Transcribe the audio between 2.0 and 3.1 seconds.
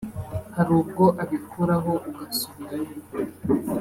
ugasubirayo